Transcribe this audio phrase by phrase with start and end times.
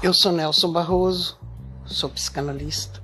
[0.00, 1.36] Eu sou Nelson Barroso,
[1.84, 3.02] sou psicanalista,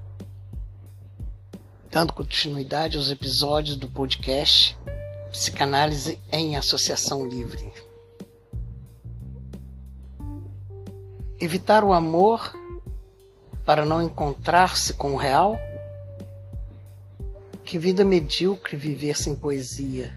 [1.91, 4.79] dando continuidade aos episódios do podcast
[5.33, 7.73] Psicanálise em Associação Livre.
[11.41, 12.55] Evitar o amor
[13.65, 15.59] para não encontrar-se com o real?
[17.65, 20.17] Que vida medíocre viver sem poesia.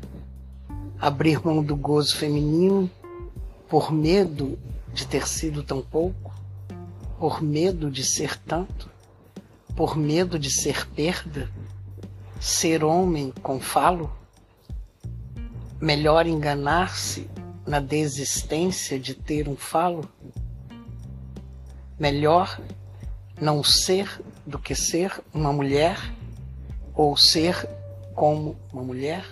[0.99, 2.87] Abrir mão do gozo feminino
[3.67, 4.59] por medo
[4.93, 6.37] de ter sido tão pouco?
[7.19, 8.91] Por medo de ser tanto?
[9.75, 11.49] Por medo de ser perda?
[12.39, 14.15] Ser homem com falo?
[15.81, 17.27] Melhor enganar-se
[17.65, 20.07] na desistência de ter um falo?
[21.99, 22.61] Melhor
[23.41, 25.97] não ser do que ser uma mulher
[26.93, 27.67] ou ser
[28.13, 29.25] como uma mulher?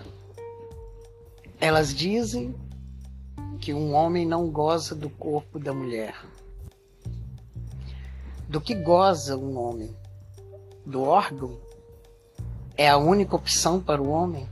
[1.61, 2.55] Elas dizem
[3.59, 6.15] que um homem não goza do corpo da mulher.
[8.47, 9.95] Do que goza um homem?
[10.85, 11.57] Do órgão?
[12.77, 14.47] É a única opção para o homem?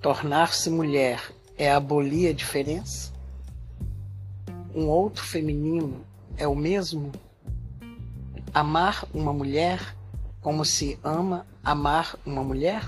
[0.00, 1.20] Tornar-se mulher
[1.58, 3.12] é abolir a diferença?
[4.74, 6.00] Um outro feminino
[6.38, 7.12] é o mesmo?
[8.54, 9.94] Amar uma mulher
[10.40, 12.82] como se ama amar uma mulher?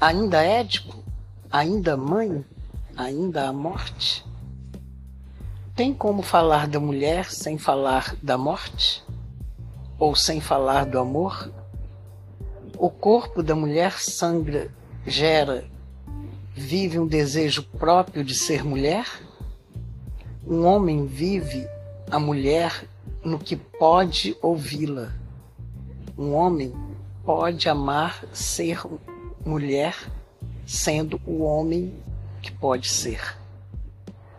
[0.00, 1.04] Ainda Édipo?
[1.50, 2.42] Ainda mãe?
[2.96, 4.24] Ainda a morte?
[5.78, 9.00] Tem como falar da mulher sem falar da morte?
[9.96, 11.52] Ou sem falar do amor?
[12.76, 14.74] O corpo da mulher sangra
[15.06, 15.64] gera,
[16.52, 19.06] vive um desejo próprio de ser mulher?
[20.44, 21.64] Um homem vive
[22.10, 22.84] a mulher
[23.22, 25.12] no que pode ouvi-la.
[26.18, 26.74] Um homem
[27.24, 28.82] pode amar ser
[29.46, 29.94] mulher
[30.66, 31.94] sendo o homem
[32.42, 33.37] que pode ser.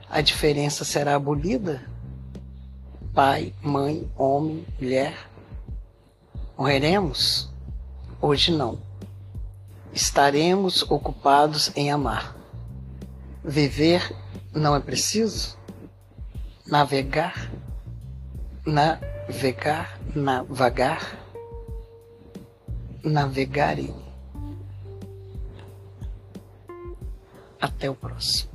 [0.10, 1.82] A diferença será abolida?
[3.14, 5.30] Pai, mãe, homem, mulher?
[6.58, 7.50] Morreremos?
[8.22, 8.90] Hoje não
[9.94, 12.36] estaremos ocupados em amar.
[13.44, 14.16] Viver
[14.54, 15.58] não é preciso?
[16.66, 17.50] Navegar?
[18.66, 20.00] Navegar?
[20.16, 21.18] Navagar?
[23.04, 23.96] Navegarem.
[27.60, 28.49] Até o próximo.